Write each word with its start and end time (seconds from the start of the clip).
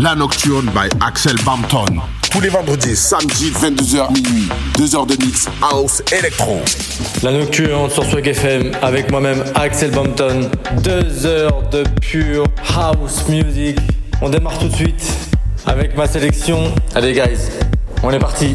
La 0.00 0.14
Nocturne 0.14 0.66
by 0.66 0.88
Axel 1.00 1.34
Bampton. 1.44 2.00
Tous 2.30 2.40
les 2.40 2.50
vendredis, 2.50 2.94
samedi, 2.94 3.50
22h 3.50 4.12
minuit. 4.12 4.48
2 4.76 4.94
heures 4.94 5.06
de 5.06 5.16
mix 5.16 5.48
house 5.60 6.04
électro. 6.16 6.60
La 7.24 7.32
Nocturne 7.32 7.90
sur 7.90 8.04
Swag 8.04 8.28
FM 8.28 8.70
avec 8.80 9.10
moi-même 9.10 9.42
Axel 9.56 9.90
Bampton. 9.90 10.48
2 10.84 11.26
heures 11.26 11.68
de 11.70 11.82
pure 12.00 12.44
house 12.76 13.26
music. 13.28 13.76
On 14.22 14.28
démarre 14.28 14.56
tout 14.60 14.68
de 14.68 14.76
suite 14.76 15.02
avec 15.66 15.96
ma 15.96 16.06
sélection. 16.06 16.72
Allez 16.94 17.12
guys, 17.12 17.50
on 18.04 18.12
est 18.12 18.20
parti. 18.20 18.54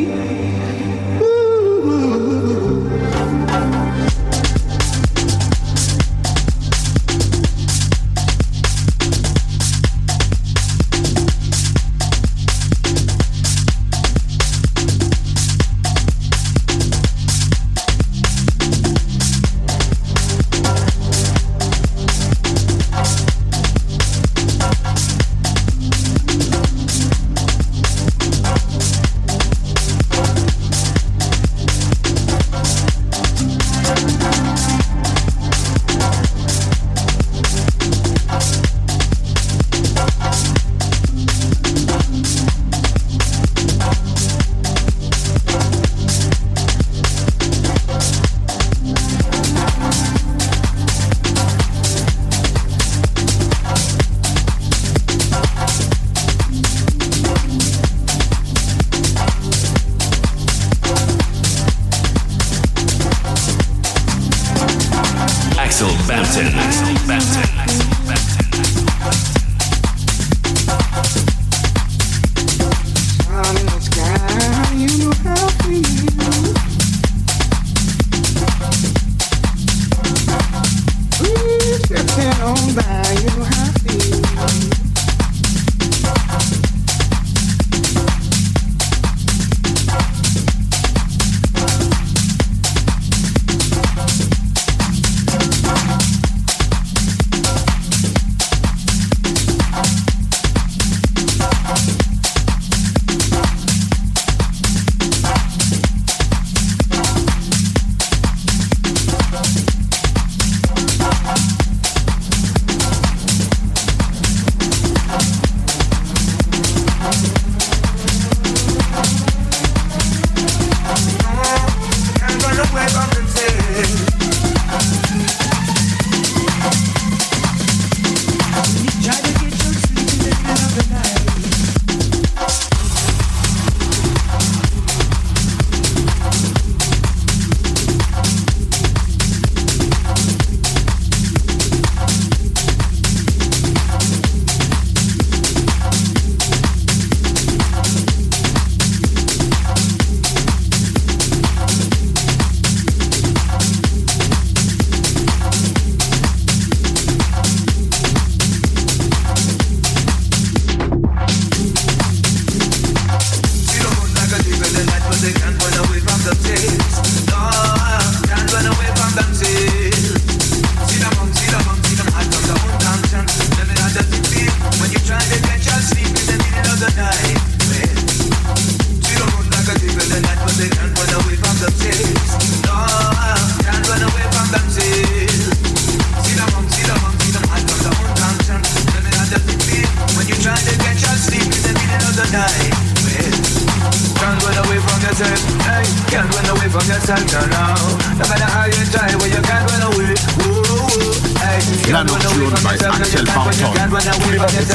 tous 204.21 204.29
les 204.29 204.37
vendredis, 204.37 204.65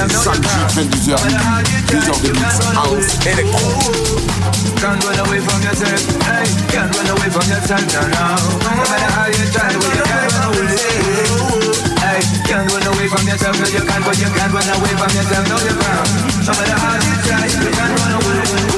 22h 0.74 1.16
midi, 1.24 1.76
2h 1.88 2.22
de 2.22 2.32
mix, 2.32 2.58
house, 2.74 3.10
électro. 3.26 3.68
Can't 4.80 5.02
run 5.04 5.18
away 5.26 5.40
from 5.40 5.62
yourself, 5.62 6.00
hey, 6.26 6.46
can't 6.70 6.94
run 6.94 7.08
away 7.08 7.30
from 7.30 7.48
yourself, 7.48 7.84
no, 7.94 8.02
no. 8.08 8.26
No 8.62 8.82
matter 8.90 9.10
how 9.16 9.26
you 9.26 9.44
try, 9.52 9.72
well, 9.76 9.94
you 9.96 10.04
can't 10.04 10.32
run 10.32 10.44
away. 10.52 10.66
Hey, 12.02 12.20
can't 12.46 12.70
run 12.70 12.86
away 12.94 13.08
from 13.08 13.26
yourself, 13.26 13.58
no, 13.58 13.66
you 13.66 13.84
can't, 13.84 14.04
but 14.04 14.18
you 14.18 14.30
can't 14.36 14.52
run 14.52 14.68
away 14.68 14.92
from 15.00 15.10
yourself, 15.16 15.48
no, 15.48 15.56
you 15.64 15.74
can't. 15.80 16.08
No 16.46 16.52
matter 16.52 16.78
how 16.78 16.94
you 16.94 17.14
try, 17.24 17.46
you 17.46 17.70
can't 17.72 17.98
run 17.98 18.12
away. 18.12 18.75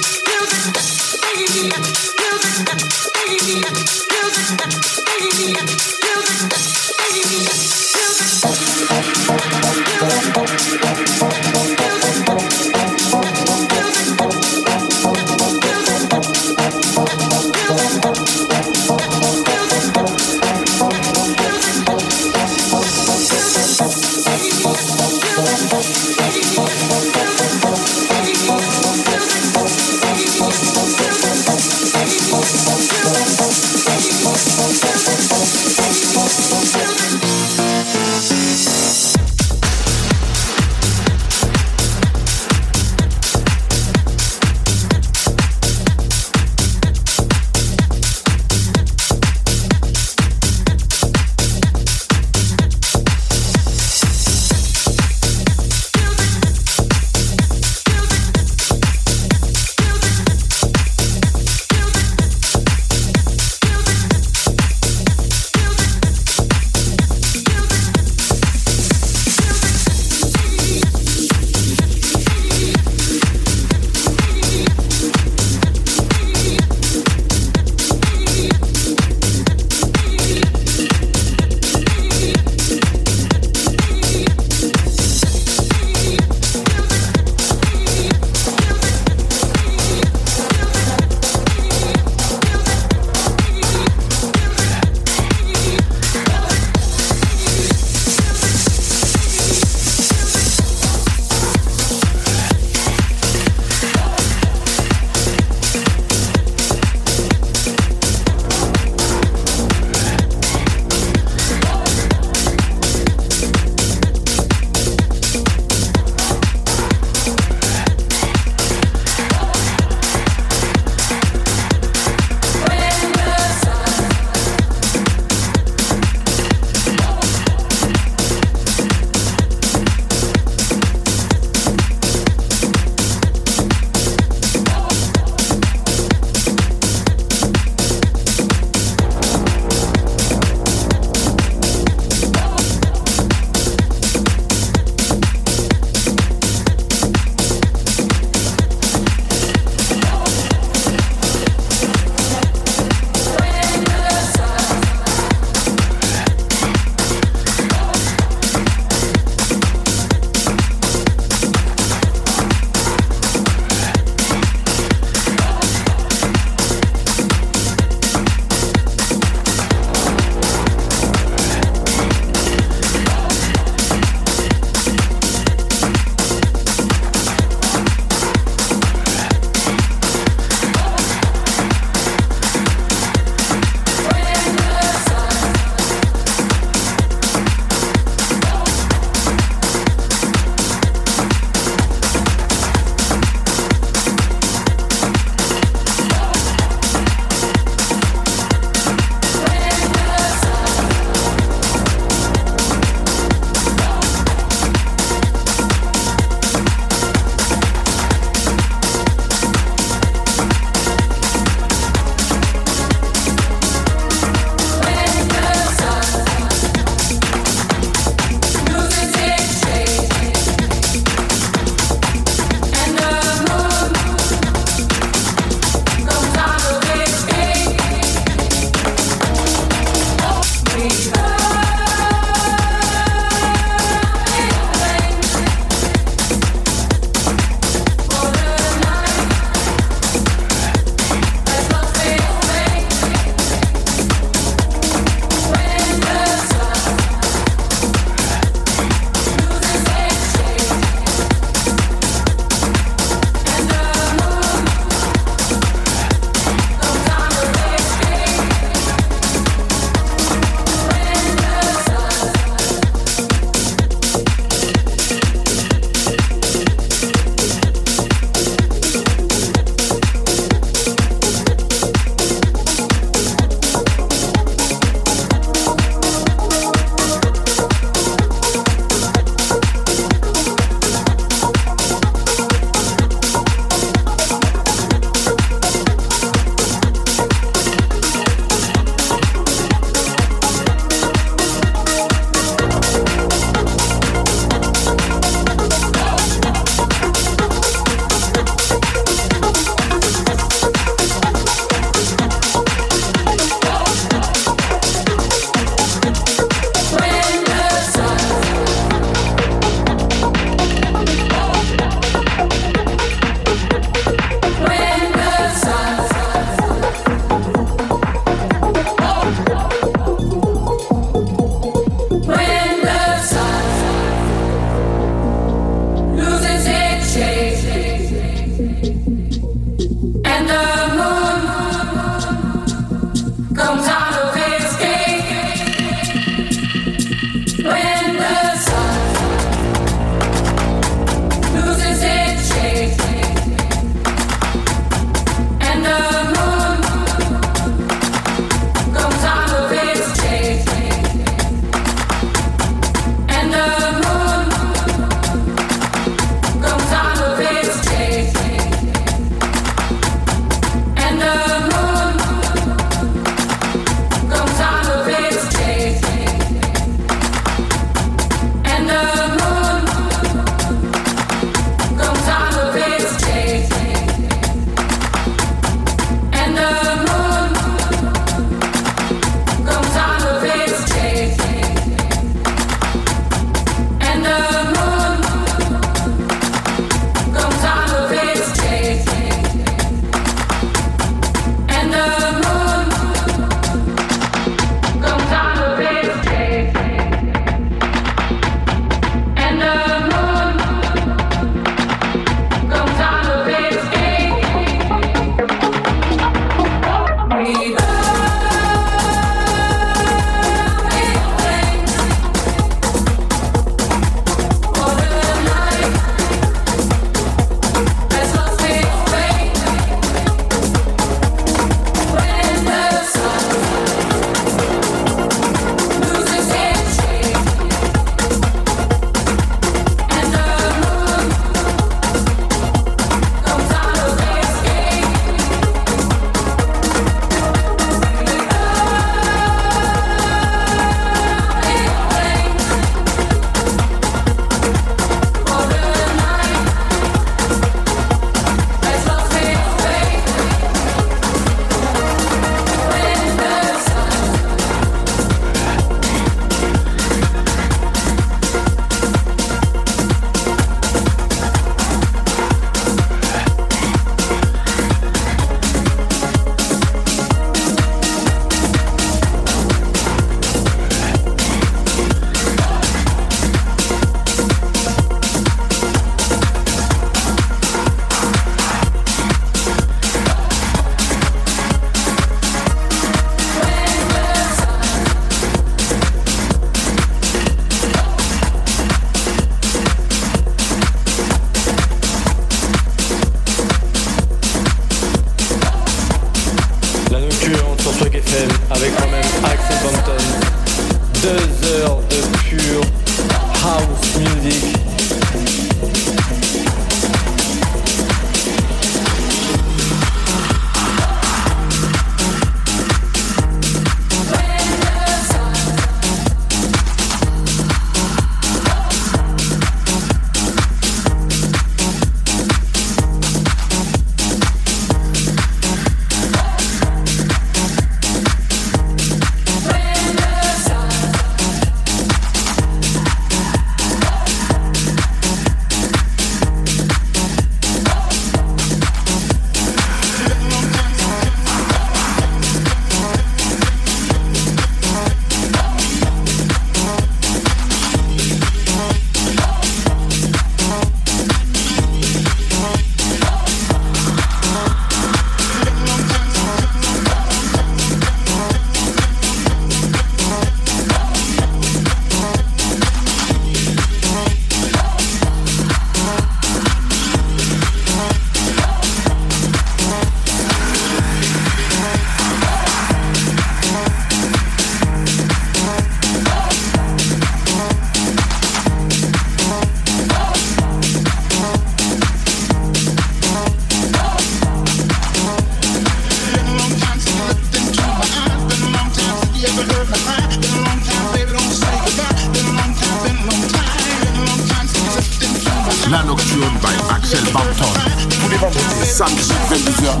22h, 599.48 600.00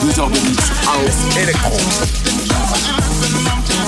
2h 0.00 0.30
de 0.32 0.40
mix, 0.48 0.60
house, 0.86 1.18
électro. 1.36 1.70
I've 1.70 3.14
been 3.14 3.32
a 3.32 3.34
long 3.48 3.62
time, 3.62 3.86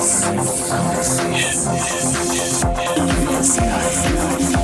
Conversations. 0.00 1.66
Conversations. 2.64 4.59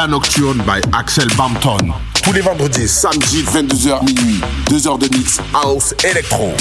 La 0.00 0.06
Nocturne 0.06 0.62
by 0.62 0.80
Axel 0.94 1.28
Bampton. 1.36 1.92
Tous 2.22 2.32
les 2.32 2.40
vendredis, 2.40 2.88
samedi, 2.88 3.42
22h 3.42 4.02
minuit. 4.02 4.40
2 4.70 4.88
heures 4.88 4.96
de 4.96 5.14
mix 5.14 5.38
house 5.52 5.94
électro. 6.02 6.54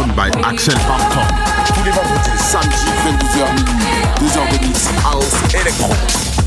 Nocturne 0.00 0.14
by 0.14 0.30
Axel. 0.44 0.74
Tous 1.74 1.84
les 1.84 1.90
vendredis, 1.90 2.38
samedi, 2.38 2.86
22h 3.04 3.54
minuit. 3.54 3.84
2 4.20 4.38
heures 4.38 4.48
de 4.48 4.66
mix 4.66 4.88
house 5.04 5.54
électro. 5.54 6.39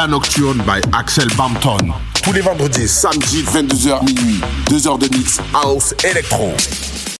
La 0.00 0.06
Nocturne 0.06 0.62
by 0.62 0.80
Axel 0.94 1.28
Bampton. 1.36 1.92
Tous 2.22 2.32
les 2.32 2.40
vendredis, 2.40 2.88
samedi, 2.88 3.42
22h 3.42 4.02
minuit. 4.06 4.40
2 4.70 4.88
heures 4.88 4.96
de 4.96 5.14
mix 5.14 5.38
house 5.52 5.94
électro. 6.02 6.54